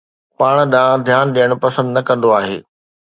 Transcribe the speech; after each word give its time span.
پاڻ 0.37 0.55
ڏانهن 0.73 0.97
ڌيان 1.07 1.25
ڏيڻ 1.35 1.49
پسند 1.65 1.89
نه 1.97 2.01
ڪندو 2.07 2.29
آهي 2.39 2.57